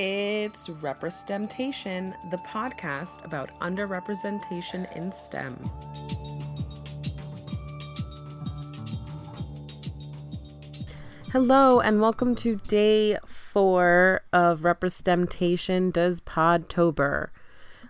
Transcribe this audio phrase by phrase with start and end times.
[0.00, 5.58] It's RepreSTEMtation, the podcast about underrepresentation in STEM.
[11.32, 17.30] Hello, and welcome to day four of RepreSTEMtation Does Podtober.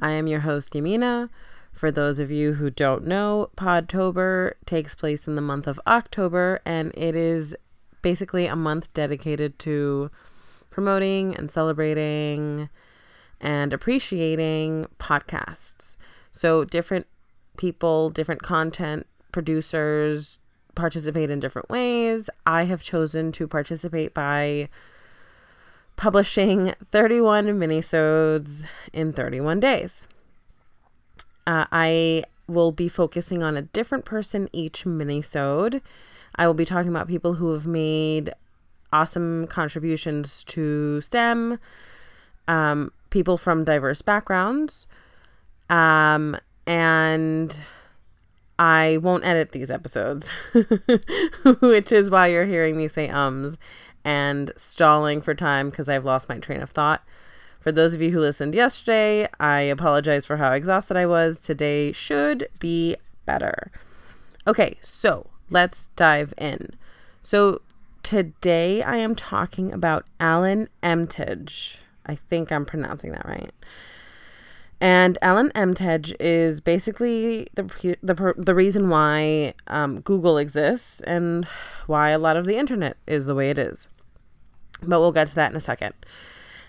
[0.00, 1.28] I am your host, Yamina.
[1.70, 6.62] For those of you who don't know, Podtober takes place in the month of October,
[6.64, 7.54] and it is
[8.00, 10.10] basically a month dedicated to
[10.70, 12.68] promoting and celebrating
[13.40, 15.96] and appreciating podcasts.
[16.32, 17.06] So, different
[17.56, 20.38] people, different content producers
[20.74, 22.30] participate in different ways.
[22.46, 24.68] I have chosen to participate by
[25.96, 30.04] publishing 31 minisodes in 31 days.
[31.46, 35.80] Uh, I will be focusing on a different person each minisode.
[36.36, 38.32] I will be talking about people who have made
[38.92, 41.58] awesome contributions to STEM,
[42.48, 44.86] um, people from diverse backgrounds,
[45.68, 47.62] um, and
[48.58, 50.28] I won't edit these episodes,
[51.60, 53.56] which is why you're hearing me say ums
[54.04, 57.02] and stalling for time because I've lost my train of thought.
[57.60, 61.38] For those of you who listened yesterday, I apologize for how exhausted I was.
[61.38, 63.70] Today should be better.
[64.46, 66.70] Okay, so let's dive in.
[67.22, 67.60] So,
[68.02, 71.78] Today I am talking about Alan Emtage.
[72.06, 73.52] I think I'm pronouncing that right.
[74.80, 77.64] And Alan Emtage is basically the
[78.02, 81.44] the the reason why um, Google exists and
[81.86, 83.88] why a lot of the internet is the way it is.
[84.82, 85.94] But we'll get to that in a second.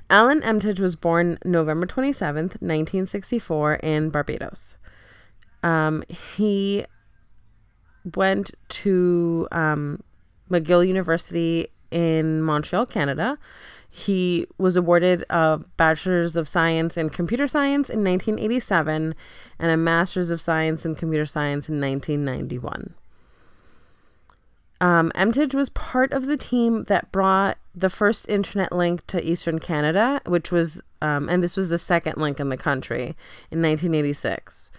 [0.09, 4.75] Alan Emtage was born November 27th, 1964, in Barbados.
[5.63, 6.85] Um, he
[8.15, 10.03] went to um,
[10.51, 13.37] McGill University in Montreal, Canada.
[13.89, 19.15] He was awarded a Bachelor's of Science in Computer Science in 1987
[19.59, 22.93] and a Master's of Science in Computer Science in 1991.
[24.79, 29.59] Um, Emtage was part of the team that brought the first internet link to Eastern
[29.59, 33.15] Canada, which was, um, and this was the second link in the country
[33.51, 34.71] in 1986.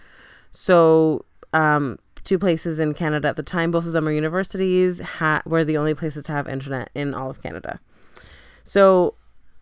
[0.51, 1.23] So,
[1.53, 3.71] um, two places in Canada at the time.
[3.71, 4.99] Both of them are universities.
[4.99, 7.79] Ha- were the only places to have internet in all of Canada.
[8.63, 9.15] So,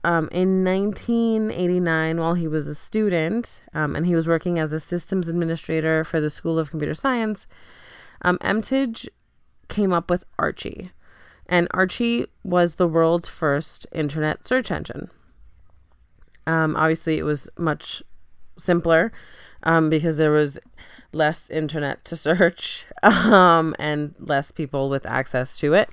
[0.04, 4.80] um, in 1989, while he was a student um, and he was working as a
[4.80, 7.46] systems administrator for the School of Computer Science,
[8.24, 8.40] um,
[9.68, 10.92] came up with Archie.
[11.48, 15.10] And Archie was the world's first internet search engine.
[16.48, 18.02] Um, obviously, it was much
[18.58, 19.12] simpler
[19.64, 20.60] um, because there was
[21.14, 25.90] less internet to search um, and less people with access to it.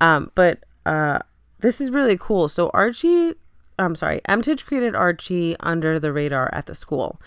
[0.00, 1.20] Um, but uh,
[1.60, 2.48] this is really cool.
[2.48, 3.34] So Archie,
[3.78, 7.20] I'm sorry, Emtage created Archie under the radar at the school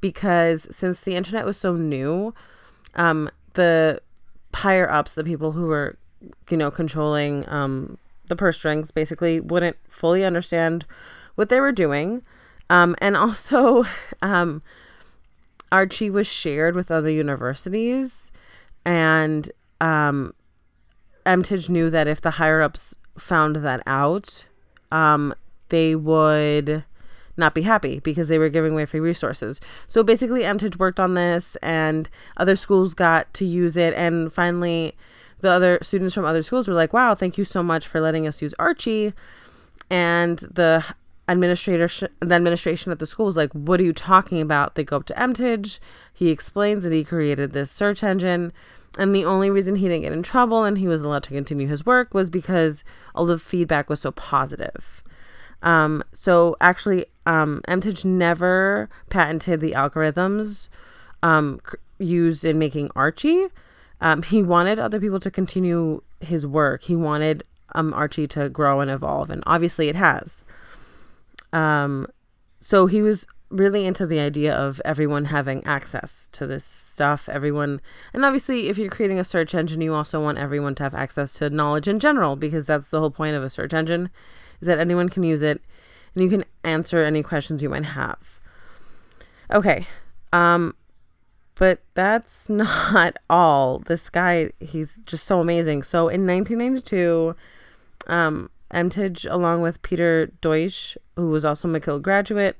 [0.00, 2.34] because since the internet was so new,
[2.94, 4.00] um, the
[4.54, 5.96] higher ups, the people who were,
[6.50, 10.84] you know, controlling um, the purse strings, basically wouldn't fully understand
[11.34, 12.22] what they were doing.
[12.70, 13.84] Um, and also,
[14.22, 14.62] um,
[15.74, 18.30] Archie was shared with other universities,
[18.84, 20.32] and um,
[21.26, 24.46] Emtage knew that if the higher ups found that out,
[24.92, 25.34] um,
[25.70, 26.84] they would
[27.36, 29.60] not be happy because they were giving away free resources.
[29.88, 34.94] So basically, Emtage worked on this, and other schools got to use it, and finally,
[35.40, 38.28] the other students from other schools were like, "Wow, thank you so much for letting
[38.28, 39.12] us use Archie."
[39.90, 40.84] And the
[41.26, 44.74] administrator sh- the administration at the school was like what are you talking about?
[44.74, 45.78] They go up to emtage.
[46.12, 48.52] He explains that he created this search engine
[48.98, 51.66] and the only reason he didn't get in trouble and he was allowed to continue
[51.66, 55.02] his work was because all the feedback was so positive.
[55.62, 60.68] Um, so actually um, emtage never patented the algorithms
[61.22, 61.60] um,
[61.98, 63.46] used in making archie.
[64.00, 66.82] Um, he wanted other people to continue his work.
[66.82, 67.42] He wanted
[67.74, 70.44] um, archie to grow and evolve and obviously it has
[71.54, 72.08] um,
[72.60, 77.28] so he was really into the idea of everyone having access to this stuff.
[77.28, 77.80] Everyone,
[78.12, 81.32] and obviously, if you're creating a search engine, you also want everyone to have access
[81.34, 84.10] to knowledge in general because that's the whole point of a search engine
[84.60, 85.62] is that anyone can use it
[86.14, 88.40] and you can answer any questions you might have.
[89.52, 89.86] Okay.
[90.32, 90.74] Um,
[91.54, 93.78] but that's not all.
[93.80, 95.84] This guy, he's just so amazing.
[95.84, 97.36] So in 1992,
[98.08, 102.58] um, Emtage, along with Peter Deutsch, who was also a McGill graduate,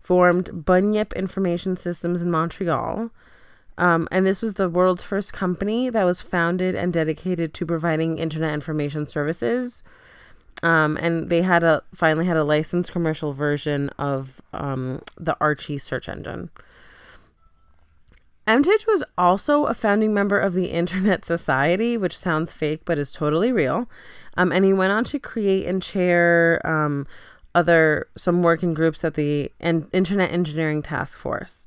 [0.00, 3.10] formed Bunyip Information Systems in Montreal.
[3.76, 8.18] Um, and this was the world's first company that was founded and dedicated to providing
[8.18, 9.82] internet information services.
[10.62, 15.78] Um, and they had a finally had a licensed commercial version of um, the Archie
[15.78, 16.50] search engine.
[18.46, 23.10] Emtage was also a founding member of the Internet Society, which sounds fake but is
[23.10, 23.88] totally real.
[24.36, 27.06] Um, and he went on to create and chair um,
[27.54, 31.66] other some working groups at the Internet Engineering Task Force.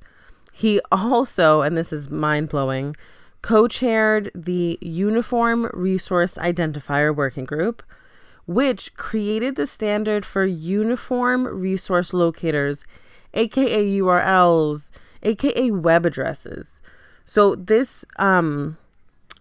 [0.53, 2.95] He also, and this is mind blowing,
[3.41, 7.83] co chaired the Uniform Resource Identifier Working Group,
[8.45, 12.85] which created the standard for uniform resource locators,
[13.33, 14.91] aka URLs,
[15.27, 16.81] aka web addresses.
[17.25, 18.77] So, this um,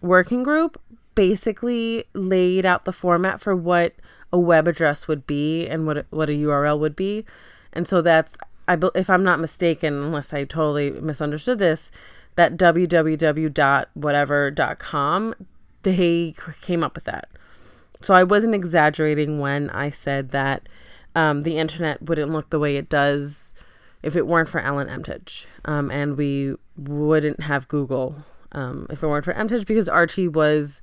[0.01, 0.81] working group
[1.15, 3.93] basically laid out the format for what
[4.31, 7.25] a web address would be and what what a URL would be.
[7.73, 8.37] And so that's
[8.67, 11.89] I if I'm not mistaken, unless I totally misunderstood this,
[12.35, 15.35] that www.whatever.com
[15.83, 17.29] they came up with that.
[18.01, 20.67] So I wasn't exaggerating when I said that
[21.15, 23.53] um, the internet wouldn't look the way it does
[24.03, 28.15] if it weren't for Alan Emtage, um, and we wouldn't have Google
[28.51, 30.81] um, if it weren't for Emtage because Archie was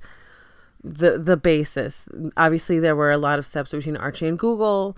[0.83, 2.05] the the basis.
[2.37, 4.97] Obviously, there were a lot of steps between Archie and Google,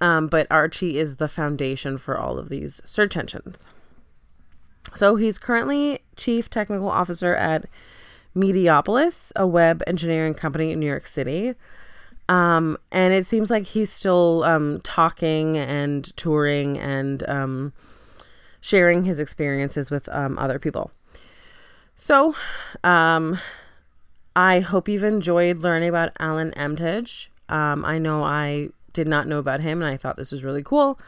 [0.00, 3.66] um, but Archie is the foundation for all of these search engines.
[4.94, 7.66] So he's currently chief technical officer at
[8.36, 11.54] Mediapolis, a web engineering company in New York City.
[12.32, 17.74] Um, and it seems like he's still um, talking and touring and um,
[18.62, 20.90] sharing his experiences with um, other people.
[21.94, 22.34] So,
[22.82, 23.38] um,
[24.34, 27.28] I hope you've enjoyed learning about Alan Emtage.
[27.50, 30.62] Um, I know I did not know about him, and I thought this was really
[30.62, 30.98] cool.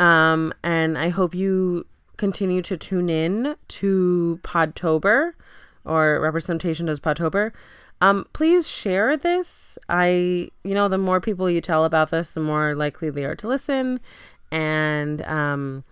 [0.00, 5.34] And I hope you continue to tune in to Podtober
[5.84, 7.52] or RepreSTEMtation Does Podtober.
[8.00, 9.78] Um, please share this.
[9.88, 13.36] I, you know, the more people you tell about this, the more likely they are
[13.36, 14.00] to listen,
[14.52, 15.84] and um,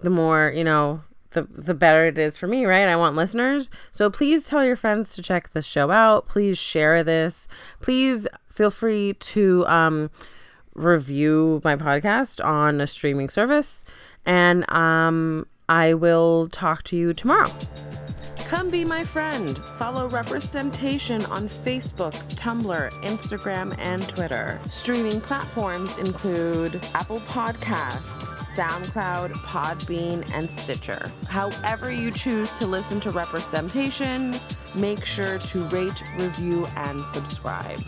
[0.00, 2.88] the more you know, the the better it is for me, right?
[2.88, 3.68] I want listeners.
[3.92, 6.28] So please tell your friends to check this show out.
[6.28, 7.46] Please share this.
[7.80, 10.10] Please feel free to um,
[10.74, 13.84] review my podcast on a streaming service,
[14.24, 17.50] and um, I will talk to you tomorrow.
[18.54, 19.58] Come be my friend.
[19.58, 24.60] Follow RepreSTEMtation on Facebook, Tumblr, Instagram, and Twitter.
[24.66, 31.10] Streaming platforms include Apple Podcasts, SoundCloud, Podbean, and Stitcher.
[31.26, 34.40] However, you choose to listen to RepreSTEMtation,
[34.76, 37.80] make sure to rate, review, and subscribe.